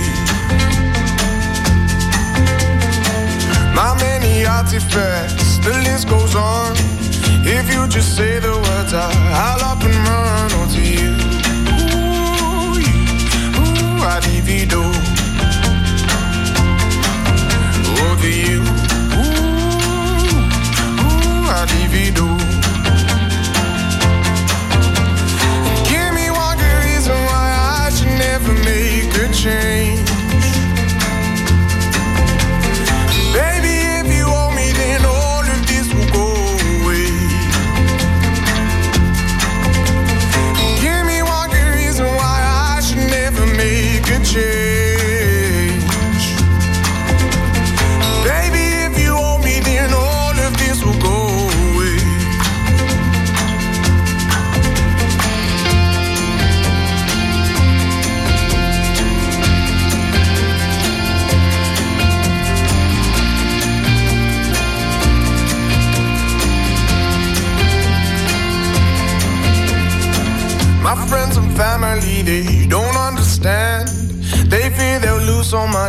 My 3.76 3.96
many 4.00 4.46
artifacts, 4.46 5.58
the 5.60 5.74
list 5.84 6.08
goes 6.08 6.36
on. 6.36 6.76
If 7.46 7.74
you 7.74 7.88
just 7.88 8.16
say 8.16 8.40
the 8.40 8.54
words, 8.54 8.94
I, 8.94 9.12
I'll 9.34 9.64
up 9.72 9.84
and 9.84 9.96
run 10.08 10.52
onto 10.54 10.80
you. 10.80 11.12
Ooh, 11.84 12.80
you, 12.80 12.96
ooh, 13.60 14.04
I 14.04 14.20
do. 14.66 14.82
Oh, 18.02 18.16
the 18.22 18.30
you. 18.30 18.62
Ooh, 19.20 19.44
ooh, 21.02 21.50
I 21.50 21.66
do. 22.12 22.28
Give 25.90 26.12
me 26.14 26.30
one 26.30 26.58
good 26.58 26.78
reason 26.84 27.16
why 27.30 27.46
I 27.84 27.90
should 27.90 28.14
never 28.20 28.54
make 28.66 29.16
a 29.16 29.34
change. 29.34 29.73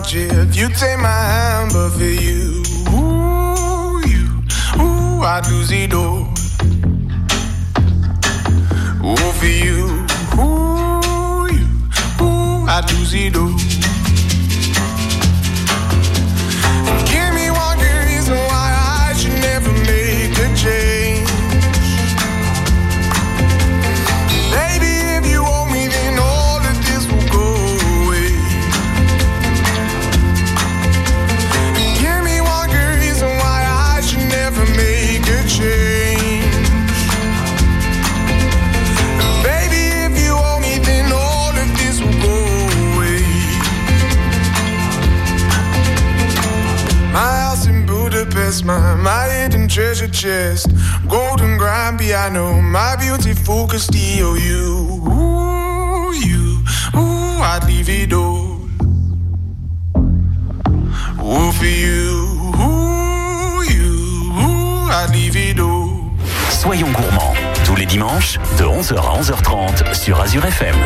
cheer 0.06 0.28
if 0.40 0.56
you 0.56 0.68
take 0.68 0.98
my 0.98 1.08
hand, 1.08 1.70
but 1.72 1.90
for 1.90 2.04
you, 2.04 2.62
ooh, 2.92 4.00
you, 4.06 4.26
ooh, 4.80 5.22
I'd 5.22 5.46
lose 5.50 5.72
it 5.72 5.94
all. 5.94 6.03
chest. 50.24 50.68
Golden 51.06 51.58
grand 51.58 51.98
piano, 51.98 52.60
my 52.60 52.96
beautiful 52.96 53.66
Castillo. 53.66 54.34
You, 54.34 55.02
ooh, 55.06 56.12
you, 56.14 56.64
ooh, 56.96 57.42
I'd 57.42 57.64
leave 57.66 57.90
it 57.90 58.12
all. 58.12 58.58
Ooh, 61.20 61.52
for 61.52 61.66
you, 61.66 62.08
ooh, 62.56 63.62
you, 63.68 64.32
ooh, 64.40 64.88
I'd 64.90 65.10
leave 65.12 65.36
it 65.36 65.60
all. 65.60 66.10
Soyons 66.48 66.92
gourmands, 66.92 67.34
tous 67.66 67.76
les 67.76 67.86
dimanches, 67.86 68.38
de 68.58 68.64
11h 68.64 68.96
à 68.96 69.20
11h30 69.20 69.94
sur 69.94 70.18
Azure 70.20 70.46
FM. 70.46 70.76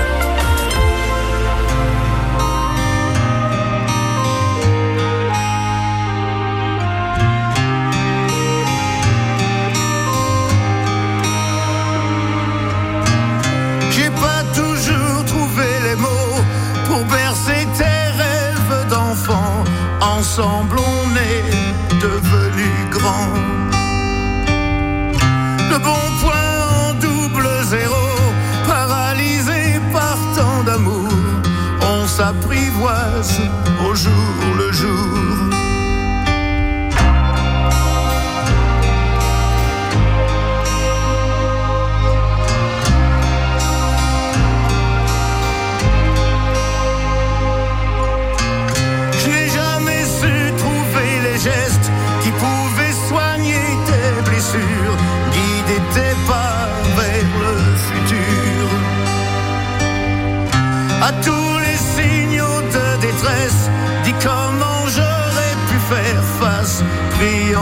ensemble 20.38 20.76
on 20.78 21.16
est 21.16 22.00
devenu 22.00 22.68
grand. 22.90 23.32
Le 25.70 25.78
bon 25.78 26.04
point 26.20 26.58
en 26.80 26.94
double 26.94 27.48
zéro, 27.64 28.06
paralysé 28.66 29.80
par 29.92 30.16
tant 30.36 30.62
d'amour, 30.62 31.08
on 31.82 32.06
s'apprivoise 32.06 33.40
au 33.84 33.94
jour 33.94 34.34
le 34.58 34.72
jour. 34.72 35.47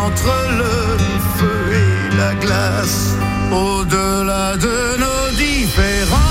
entre 0.06 0.36
le 0.60 0.74
feu 1.36 1.72
et 1.82 2.16
la 2.16 2.34
glace, 2.34 3.16
au-delà 3.50 4.56
de 4.56 4.96
nos 4.98 5.36
différences. 5.36 6.25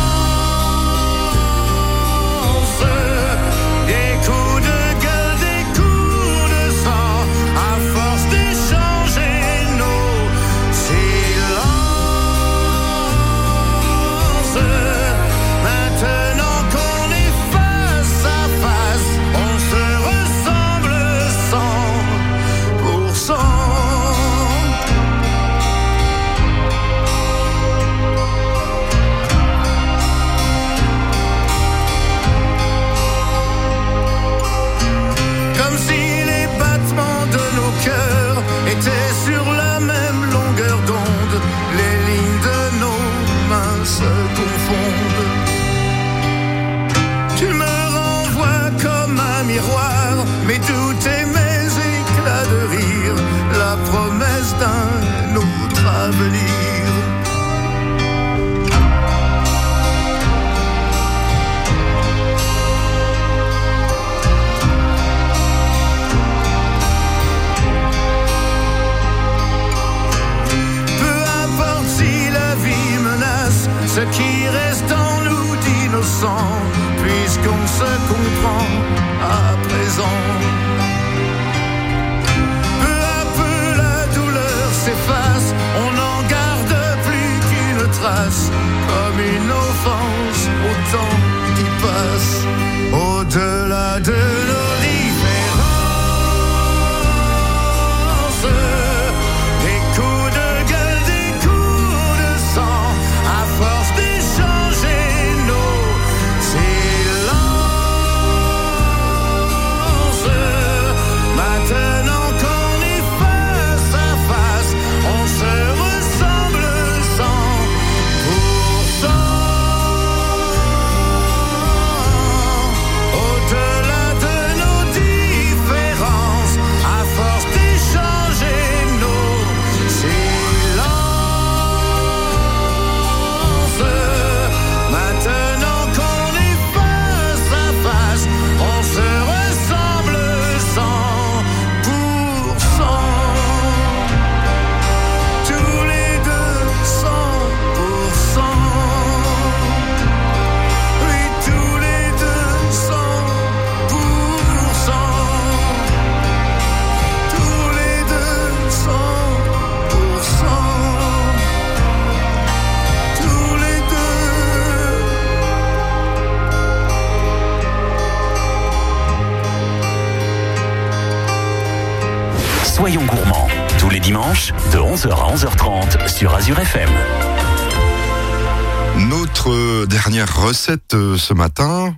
Notre 179.09 179.51
euh, 179.51 179.85
dernière 179.85 180.35
recette 180.35 180.95
euh, 180.95 181.15
ce 181.17 181.33
matin, 181.33 181.95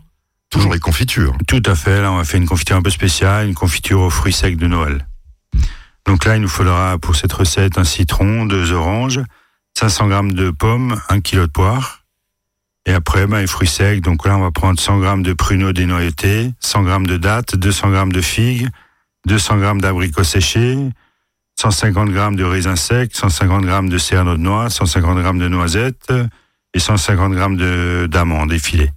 toujours 0.49 0.73
les 0.73 0.79
confitures. 0.79 1.37
Tout 1.47 1.63
à 1.65 1.73
fait. 1.73 2.01
Là, 2.01 2.11
on 2.11 2.17
va 2.17 2.25
faire 2.25 2.39
une 2.41 2.47
confiture 2.47 2.75
un 2.75 2.81
peu 2.81 2.89
spéciale, 2.89 3.47
une 3.47 3.53
confiture 3.53 4.01
aux 4.01 4.09
fruits 4.09 4.33
secs 4.33 4.57
de 4.57 4.67
Noël. 4.67 5.07
Donc 6.05 6.25
là, 6.25 6.35
il 6.35 6.41
nous 6.41 6.49
faudra 6.49 6.97
pour 6.97 7.15
cette 7.15 7.31
recette 7.31 7.77
un 7.77 7.85
citron, 7.85 8.45
deux 8.45 8.73
oranges, 8.73 9.21
500 9.77 10.07
grammes 10.07 10.33
de 10.33 10.49
pommes, 10.49 10.99
un 11.07 11.21
kilo 11.21 11.47
de 11.47 11.51
poire. 11.51 12.03
Et 12.85 12.93
après, 12.93 13.25
ben, 13.25 13.39
les 13.39 13.47
fruits 13.47 13.67
secs. 13.67 14.01
Donc 14.01 14.25
là, 14.25 14.35
on 14.35 14.41
va 14.41 14.51
prendre 14.51 14.77
100 14.77 14.99
grammes 14.99 15.23
de 15.23 15.33
pruneaux 15.33 15.71
dénoyautés, 15.71 16.51
100 16.59 16.83
grammes 16.83 17.07
de 17.07 17.15
dattes, 17.15 17.55
200 17.55 17.89
grammes 17.91 18.11
de 18.11 18.21
figues, 18.21 18.67
200 19.27 19.57
grammes 19.59 19.81
d'abricots 19.81 20.23
séchés, 20.25 20.77
150 21.55 22.09
grammes 22.09 22.35
de 22.35 22.43
raisins 22.43 22.75
secs, 22.75 23.15
150 23.15 23.65
grammes 23.65 23.89
de 23.89 23.97
cerneaux 23.97 24.35
de 24.35 24.41
noix, 24.41 24.69
150 24.69 25.19
grammes 25.19 25.39
de 25.39 25.47
noisettes 25.47 26.11
et 26.77 26.79
150 26.79 27.33
grammes 27.33 27.57
de- 27.57 28.07
d'amandes 28.09 28.53
effilées. 28.53 28.91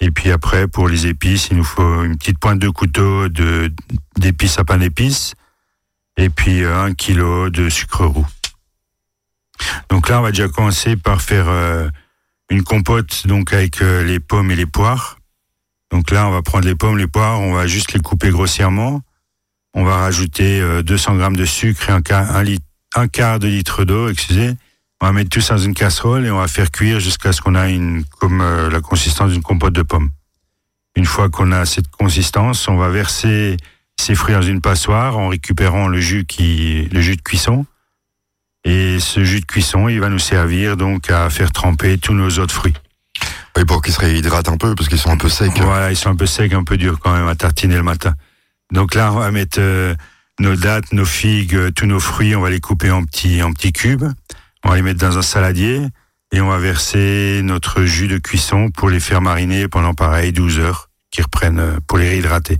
Et 0.00 0.10
puis 0.10 0.30
après, 0.32 0.66
pour 0.66 0.88
les 0.88 1.06
épices, 1.06 1.48
il 1.50 1.58
nous 1.58 1.64
faut 1.64 2.02
une 2.04 2.16
petite 2.16 2.38
pointe 2.38 2.58
de 2.58 2.68
couteau 2.68 3.28
de 3.28 3.70
d'épices 4.18 4.58
à 4.58 4.64
pain 4.64 4.78
d'épices 4.78 5.34
et 6.16 6.28
puis 6.28 6.64
euh, 6.64 6.82
un 6.84 6.94
kilo 6.94 7.50
de 7.50 7.68
sucre 7.68 8.06
roux. 8.06 8.26
Donc 9.90 10.08
là, 10.08 10.18
on 10.18 10.22
va 10.22 10.30
déjà 10.30 10.48
commencer 10.48 10.96
par 10.96 11.20
faire 11.22 11.46
euh, 11.48 11.88
une 12.50 12.62
compote 12.64 13.26
donc 13.26 13.52
avec 13.52 13.80
euh, 13.82 14.02
les 14.04 14.18
pommes 14.18 14.50
et 14.50 14.56
les 14.56 14.66
poires. 14.66 15.18
Donc 15.90 16.10
là, 16.10 16.26
on 16.26 16.30
va 16.30 16.42
prendre 16.42 16.64
les 16.66 16.74
pommes, 16.74 16.98
les 16.98 17.06
poires, 17.06 17.40
on 17.40 17.52
va 17.52 17.66
juste 17.66 17.92
les 17.92 18.00
couper 18.00 18.30
grossièrement. 18.30 19.02
On 19.74 19.84
va 19.84 19.96
rajouter 19.98 20.60
euh, 20.60 20.82
200 20.82 21.16
grammes 21.16 21.36
de 21.36 21.44
sucre 21.44 21.90
et 21.90 21.92
un 21.92 22.02
un 22.94 23.08
quart 23.08 23.38
de 23.38 23.46
litre 23.48 23.84
d'eau, 23.84 24.08
excusez. 24.08 24.54
On 25.02 25.06
va 25.06 25.12
mettre 25.12 25.30
tout 25.30 25.40
ça 25.40 25.56
dans 25.56 25.62
une 25.62 25.74
casserole 25.74 26.26
et 26.26 26.30
on 26.30 26.38
va 26.38 26.46
faire 26.46 26.70
cuire 26.70 27.00
jusqu'à 27.00 27.32
ce 27.32 27.40
qu'on 27.40 27.56
a 27.56 27.68
une 27.68 28.04
comme 28.20 28.40
euh, 28.40 28.70
la 28.70 28.80
consistance 28.80 29.32
d'une 29.32 29.42
compote 29.42 29.72
de 29.72 29.82
pommes. 29.82 30.10
Une 30.94 31.06
fois 31.06 31.28
qu'on 31.28 31.50
a 31.50 31.66
cette 31.66 31.88
consistance, 31.88 32.68
on 32.68 32.76
va 32.76 32.88
verser 32.88 33.56
ces 33.98 34.14
fruits 34.14 34.36
dans 34.36 34.42
une 34.42 34.60
passoire 34.60 35.18
en 35.18 35.26
récupérant 35.26 35.88
le 35.88 35.98
jus 35.98 36.24
qui 36.24 36.88
le 36.92 37.00
jus 37.00 37.16
de 37.16 37.20
cuisson. 37.20 37.66
Et 38.62 39.00
ce 39.00 39.24
jus 39.24 39.40
de 39.40 39.44
cuisson, 39.44 39.88
il 39.88 39.98
va 39.98 40.08
nous 40.08 40.20
servir 40.20 40.76
donc 40.76 41.10
à 41.10 41.28
faire 41.30 41.50
tremper 41.50 41.98
tous 41.98 42.14
nos 42.14 42.38
autres 42.38 42.54
fruits. 42.54 42.74
Oui, 43.56 43.64
pour 43.64 43.82
qu'ils 43.82 43.94
se 43.94 44.00
réhydratent 44.00 44.50
un 44.50 44.56
peu, 44.56 44.76
parce 44.76 44.88
qu'ils 44.88 45.00
sont 45.00 45.10
un 45.10 45.16
peu 45.16 45.28
secs. 45.28 45.50
Voilà, 45.56 45.90
ils 45.90 45.96
sont 45.96 46.10
un 46.10 46.16
peu 46.16 46.26
secs, 46.26 46.52
un 46.52 46.62
peu 46.62 46.76
durs 46.76 47.00
quand 47.00 47.12
même 47.12 47.26
à 47.26 47.34
tartiner 47.34 47.74
le 47.74 47.82
matin. 47.82 48.14
Donc 48.72 48.94
là, 48.94 49.12
on 49.12 49.18
va 49.18 49.32
mettre 49.32 49.58
euh, 49.58 49.96
nos 50.38 50.54
dattes, 50.54 50.92
nos 50.92 51.04
figues, 51.04 51.74
tous 51.74 51.86
nos 51.86 51.98
fruits, 51.98 52.36
on 52.36 52.40
va 52.40 52.50
les 52.50 52.60
couper 52.60 52.92
en 52.92 53.02
petits, 53.02 53.42
en 53.42 53.52
petits 53.52 53.72
cubes. 53.72 54.04
On 54.64 54.70
va 54.70 54.76
les 54.76 54.82
mettre 54.82 55.00
dans 55.00 55.18
un 55.18 55.22
saladier 55.22 55.86
et 56.32 56.40
on 56.40 56.48
va 56.48 56.58
verser 56.58 57.40
notre 57.44 57.82
jus 57.82 58.08
de 58.08 58.18
cuisson 58.18 58.70
pour 58.70 58.88
les 58.88 59.00
faire 59.00 59.20
mariner 59.20 59.68
pendant 59.68 59.94
pareil 59.94 60.32
12 60.32 60.58
heures, 60.60 60.88
qui 61.10 61.20
reprennent 61.20 61.58
euh, 61.58 61.78
pour 61.86 61.98
les 61.98 62.08
réhydrater. 62.08 62.58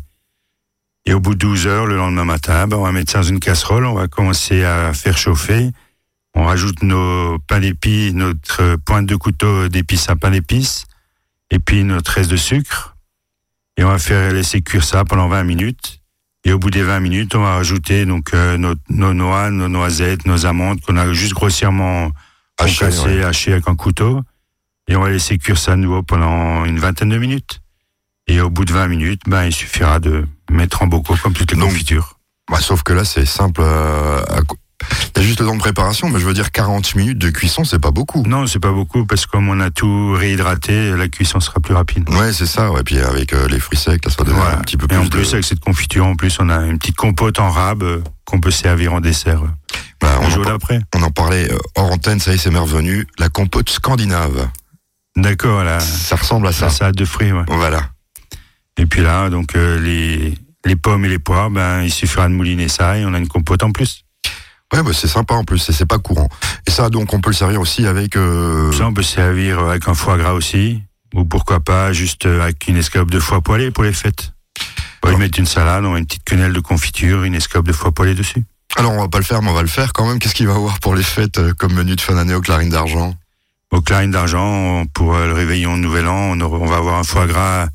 Et 1.07 1.15
au 1.15 1.21
bout 1.21 1.35
de 1.35 1.41
12 1.41 1.67
heures, 1.67 1.87
le 1.87 1.97
lendemain 1.97 2.25
matin, 2.25 2.67
ben, 2.67 2.77
on 2.77 2.83
va 2.83 2.93
mettre 2.93 3.11
ça 3.11 3.19
dans 3.19 3.25
une 3.25 3.41
casserole, 3.41 3.87
on 3.87 3.95
va 3.95 4.09
commencer 4.09 4.63
à 4.63 4.93
faire 4.93 5.17
chauffer. 5.17 5.71
On 6.35 6.45
rajoute 6.45 6.83
nos 6.83 7.39
pains 7.41 7.61
d'épices, 7.61 8.15
notre 8.15 8.63
euh, 8.63 8.77
pointe 8.77 9.07
de 9.07 9.17
couteau 9.17 9.69
d'épices 9.69 10.09
à 10.09 10.17
pain 10.17 10.31
d'épices, 10.31 10.87
et 11.51 11.59
puis 11.59 11.85
notre 11.85 12.13
reste 12.13 12.31
de 12.31 12.37
sucre. 12.37 12.97
Et 13.77 13.85
on 13.85 13.89
va 13.89 13.99
faire 13.99 14.33
laisser 14.33 14.61
cuire 14.63 14.85
ça 14.85 15.05
pendant 15.05 15.29
20 15.29 15.45
minutes. 15.45 16.02
Et 16.45 16.53
au 16.53 16.59
bout 16.59 16.71
des 16.71 16.83
20 16.83 17.01
minutes, 17.01 17.35
on 17.35 17.43
va 17.43 17.55
rajouter 17.55 18.05
donc 18.05 18.35
euh, 18.35 18.57
nos, 18.57 18.75
nos 18.89 19.15
noix, 19.15 19.51
nos 19.51 19.69
noisettes, 19.69 20.27
nos 20.27 20.45
amandes 20.47 20.81
qu'on 20.81 20.97
a 20.97 21.13
juste 21.13 21.35
grossièrement 21.35 22.11
Hachées, 22.59 22.87
concassées, 22.87 23.19
ouais. 23.19 23.25
hachées 23.25 23.53
avec 23.53 23.69
un 23.69 23.77
couteau. 23.77 24.21
Et 24.89 24.97
on 24.97 25.01
va 25.03 25.11
laisser 25.11 25.39
cuire 25.39 25.57
ça 25.59 25.73
à 25.73 25.77
nouveau 25.77 26.03
pendant 26.03 26.65
une 26.65 26.79
vingtaine 26.81 27.11
de 27.11 27.19
minutes. 27.19 27.61
Et 28.27 28.41
au 28.41 28.51
bout 28.51 28.65
de 28.65 28.73
20 28.73 28.89
minutes, 28.89 29.23
ben, 29.27 29.45
il 29.45 29.53
suffira 29.53 30.01
de 30.01 30.27
mettre 30.51 30.83
en 30.83 30.87
bocaux 30.87 31.17
comme 31.23 31.33
toutes 31.33 31.53
les 31.53 31.59
Donc, 31.59 31.71
confitures. 31.71 32.19
Bah, 32.51 32.59
sauf 32.61 32.83
que 32.83 32.93
là, 32.93 33.05
c'est 33.05 33.25
simple. 33.25 33.61
euh, 33.65 34.23
a 35.17 35.21
juste 35.23 35.41
le 35.41 35.47
temps 35.47 35.55
de 35.55 35.61
préparation, 35.61 36.09
mais 36.11 36.19
je 36.21 36.27
veux 36.27 36.35
dire 36.35 36.51
40 36.53 36.95
minutes 36.95 37.19
de 37.19 37.31
cuisson, 37.31 37.65
c'est 37.65 37.79
pas 37.79 37.91
beaucoup. 37.91 38.23
Non, 38.27 38.47
c'est 38.47 38.59
pas 38.61 38.73
beaucoup 38.73 39.05
parce 39.07 39.27
que 39.27 39.33
comme 39.33 39.49
on 39.49 39.61
a 39.61 39.71
tout 39.71 40.13
réhydraté, 40.13 40.91
la 40.97 41.09
cuisson 41.09 41.41
sera 41.41 41.61
plus 41.61 41.75
rapide. 41.75 42.09
Ouais, 42.11 42.33
c'est 42.33 42.47
ça. 42.47 42.71
Ouais, 42.71 42.83
puis 42.83 42.99
avec 42.99 43.33
euh, 43.33 43.49
les 43.49 43.61
fruits 43.61 43.79
secs, 43.79 44.05
là, 44.05 44.11
ça 44.11 44.25
donne 44.25 44.35
Voilà. 44.35 44.59
un 44.59 44.63
petit 44.63 44.77
peu 44.77 44.85
Et 44.87 44.89
plus 44.89 44.99
en 44.99 45.05
de. 45.05 45.09
plus, 45.11 45.33
avec 45.33 45.45
cette 45.45 45.61
confiture, 45.61 46.07
en 46.07 46.17
plus, 46.17 46.37
on 46.41 46.49
a 46.49 46.65
une 46.67 46.79
petite 46.79 46.97
compote 46.97 47.39
en 47.39 47.51
rab 47.51 47.83
euh, 47.83 48.03
qu'on 48.25 48.41
peut 48.41 48.51
servir 48.51 48.93
en 48.95 49.01
dessert 49.01 49.43
euh, 49.43 49.49
le 50.03 50.09
on, 50.39 50.41
en, 50.41 50.45
d'après. 50.45 50.81
on 50.95 51.03
en 51.03 51.11
parlait 51.11 51.51
euh, 51.53 51.59
hors 51.77 51.93
antenne, 51.93 52.19
ça 52.21 52.33
y 52.33 52.35
est, 52.35 52.39
c'est 52.39 52.51
revenu. 52.51 53.07
La 53.19 53.29
compote 53.29 53.71
scandinave. 53.71 54.49
D'accord, 55.17 55.63
la, 55.63 55.79
Ça 55.81 56.17
ressemble 56.17 56.47
à 56.47 56.53
ça. 56.53 56.67
la 56.67 56.71
salade 56.73 56.97
de 56.97 57.05
fruits. 57.05 57.33
ouais. 57.33 57.45
Voilà. 57.49 57.91
Et 58.79 58.87
puis 58.87 59.03
là, 59.03 59.29
donc 59.29 59.55
euh, 59.55 59.79
les, 59.79 60.35
les 60.65 60.77
pommes 60.77 61.05
et 61.05 61.09
les 61.09 61.19
poires, 61.19 61.51
ben, 61.51 61.83
il 61.83 61.93
suffira 61.93 62.27
de 62.29 62.33
mouliner 62.33 62.69
ça 62.69 62.97
et 62.99 63.05
on 63.05 63.13
a 63.15 63.19
une 63.19 63.29
compote 63.29 63.63
en 63.63 63.71
plus. 63.73 64.05
Ouais, 64.73 64.83
bah, 64.83 64.91
c'est 64.95 65.09
sympa 65.09 65.35
en 65.35 65.45
plus, 65.45 65.59
c'est 65.59 65.87
pas 65.87 65.99
courant. 65.99 66.29
Et 66.67 66.71
ça, 66.71 66.89
donc, 66.89 67.13
on 67.13 67.21
peut 67.21 67.31
le 67.31 67.37
servir 67.37 67.61
aussi 67.61 67.87
avec. 67.87 68.17
euh, 68.17 68.73
Ça, 68.73 68.87
on 68.87 68.95
peut 68.95 69.03
servir 69.03 69.59
avec 69.61 69.87
un 69.89 69.95
foie 69.95 70.17
gras 70.17 70.33
aussi, 70.33 70.83
ou 71.15 71.25
pourquoi 71.25 71.61
pas 71.61 71.93
juste 71.93 72.25
euh, 72.27 72.41
avec 72.43 72.67
une 72.69 72.77
escalope 72.79 73.11
de 73.11 73.21
foie 73.21 73.41
poêlé 73.43 73.71
pour 73.71 73.85
les 73.85 73.93
fêtes. 73.93 74.33
On 75.05 75.09
va 75.09 75.15
y 75.15 75.17
mettre 75.19 75.39
une 75.39 75.47
salade, 75.47 75.85
on 75.85 75.95
a 75.95 75.99
une 75.99 76.07
petite 76.07 76.25
quenelle 76.25 76.53
de 76.53 76.61
confiture, 76.61 77.25
une 77.25 77.35
escalope 77.35 77.67
de 77.67 77.73
foie 77.73 77.93
poêlé 77.93 78.15
dessus. 78.15 78.43
Alors, 78.77 78.93
on 78.93 79.01
va 79.01 79.09
pas 79.09 79.19
le 79.19 79.25
faire, 79.25 79.43
mais 79.43 79.51
on 79.51 79.55
va 79.55 79.61
le 79.63 79.69
faire 79.69 79.93
quand 79.93 80.07
même. 80.09 80.19
Qu'est-ce 80.19 80.35
qu'il 80.35 80.47
va 80.47 80.55
avoir 80.55 80.79
pour 80.81 80.95
les 80.95 81.03
fêtes 81.03 81.39
euh, 81.39 81.53
comme 81.53 81.75
menu 81.75 81.95
de 81.97 82.01
fin 82.01 82.15
d'année 82.15 82.35
au 82.35 82.41
clarine 82.41 82.71
d'argent? 82.71 83.15
Au 83.73 83.81
clarine 83.83 84.11
d'argent, 84.11 84.85
pour 84.95 85.15
euh, 85.15 85.27
le 85.27 85.33
réveillon 85.35 85.77
de 85.77 85.83
Nouvel 85.83 86.07
An, 86.07 86.15
on, 86.33 86.41
aura- 86.41 86.59
on 86.59 86.67
va 86.67 86.77
avoir 86.77 86.99
un 86.99 87.05
foie 87.05 87.27
gras 87.27 87.67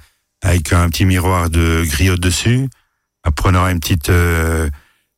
avec 0.42 0.74
un 0.74 0.90
petit 0.90 1.06
miroir 1.06 1.50
de 1.52 1.84
griotte 1.86 2.20
dessus. 2.22 2.68
Après, 3.24 3.50
on 3.52 3.56
aura 3.56 3.72
une 3.72 3.80
petite 3.80 4.10
euh, 4.10 4.70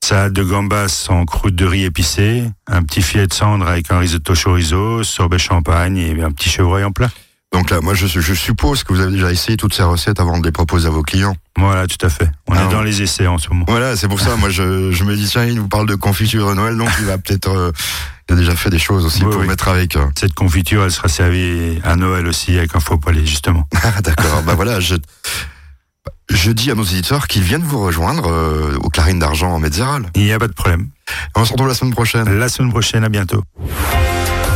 salade 0.04 0.34
de 0.34 0.44
gambas 0.44 1.06
en 1.10 1.26
croûte 1.26 1.56
de 1.56 1.66
riz 1.66 1.84
épicé, 1.86 2.44
un 2.68 2.84
petit 2.84 3.02
filet 3.02 3.28
de 3.28 3.34
cendre 3.34 3.68
avec 3.68 3.92
un 3.92 4.00
risotto 4.00 4.34
chorizo, 4.34 5.04
sorbet 5.04 5.38
champagne 5.40 5.98
et 5.98 6.22
un 6.24 6.32
petit 6.32 6.50
chevreuil 6.50 6.84
en 6.84 6.92
plat. 6.92 7.10
Donc 7.52 7.72
là, 7.72 7.82
moi, 7.82 7.96
je, 7.96 8.06
je 8.06 8.34
suppose 8.36 8.84
que 8.84 8.94
vous 8.94 9.00
avez 9.02 9.12
déjà 9.12 9.32
essayé 9.32 9.58
toutes 9.58 9.74
ces 9.74 9.82
recettes 9.82 10.20
avant 10.20 10.38
de 10.40 10.46
les 10.46 10.52
proposer 10.52 10.88
à 10.88 10.92
vos 10.92 11.02
clients. 11.02 11.36
Voilà, 11.58 11.88
tout 11.88 12.04
à 12.06 12.10
fait. 12.10 12.30
On 12.48 12.54
Ah, 12.54 12.64
est 12.66 12.72
dans 12.72 12.84
les 12.84 13.02
essais 13.02 13.26
en 13.26 13.40
ce 13.40 13.50
moment. 13.50 13.66
Voilà, 13.68 13.96
c'est 13.96 14.08
pour 14.08 14.20
ça. 14.20 14.36
moi, 14.36 14.50
je, 14.52 14.92
je 14.92 15.04
me 15.04 15.16
dis 15.16 15.26
tiens, 15.28 15.46
il 15.46 15.56
nous 15.56 15.68
parle 15.68 15.88
de 15.88 15.96
confiture 15.96 16.48
de 16.50 16.54
Noël, 16.54 16.78
donc 16.78 16.90
il 17.00 17.06
va 17.06 17.18
peut-être 17.18 17.50
euh, 17.50 17.72
Il 18.30 18.34
a 18.34 18.36
déjà 18.38 18.56
fait 18.56 18.70
des 18.70 18.78
choses 18.78 19.04
aussi 19.04 19.24
Oui, 19.24 19.32
pour 19.32 19.42
oui. 19.42 19.48
mettre 19.48 19.68
avec. 19.68 19.96
euh. 19.96 20.06
Cette 20.16 20.36
confiture, 20.36 20.84
elle 20.84 20.92
sera 20.92 21.08
servie 21.08 21.80
à 21.84 21.96
Noël 21.96 22.28
aussi 22.28 22.56
avec 22.56 22.76
un 22.76 22.80
faux 22.80 22.98
palais, 23.00 23.26
justement. 23.26 23.68
Ah, 23.84 24.00
D'accord, 24.04 24.44
bah 24.44 24.54
voilà, 24.54 24.80
je, 24.80 24.94
je 26.50 26.52
dis 26.52 26.72
à 26.72 26.76
nos 26.76 26.84
éditeurs 26.84 27.28
qu'ils 27.28 27.44
viennent 27.44 27.64
vous 27.64 27.84
rejoindre 27.84 28.32
euh, 28.32 28.78
au 28.82 28.90
Clarine 28.90 29.20
d'Argent 29.20 29.52
en 29.52 29.60
Médéral. 29.60 30.10
Il 30.16 30.24
n'y 30.24 30.32
a 30.32 30.40
pas 30.40 30.48
de 30.48 30.54
problème. 30.54 30.90
On 31.36 31.44
se 31.44 31.52
retrouve 31.52 31.68
la 31.68 31.74
semaine 31.74 31.94
prochaine. 31.94 32.40
La 32.40 32.50
semaine 32.50 32.72
prochaine, 32.72 33.04
à 33.04 33.10
bientôt. 33.10 33.44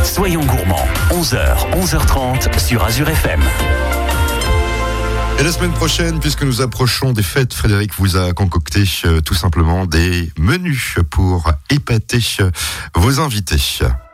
Soyons 0.02 0.44
gourmands, 0.44 0.88
11h, 1.10 1.70
11h30 1.72 2.58
sur 2.58 2.84
Azure 2.84 3.08
FM. 3.08 3.42
Et 5.38 5.42
la 5.42 5.52
semaine 5.52 5.72
prochaine, 5.72 6.20
puisque 6.20 6.42
nous 6.42 6.62
approchons 6.62 7.12
des 7.12 7.22
fêtes, 7.22 7.52
Frédéric 7.52 7.92
vous 7.98 8.16
a 8.16 8.32
concocté 8.32 8.84
euh, 9.04 9.20
tout 9.20 9.34
simplement 9.34 9.84
des 9.84 10.30
menus 10.38 10.96
pour 11.10 11.50
épater 11.70 12.20
euh, 12.40 12.50
vos 12.94 13.20
invités. 13.20 13.80